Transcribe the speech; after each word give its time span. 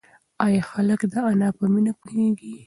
ایا 0.45 0.61
هلک 0.71 1.01
د 1.11 1.13
انا 1.29 1.49
په 1.57 1.65
مینه 1.73 1.91
پوهېږي؟ 1.99 2.53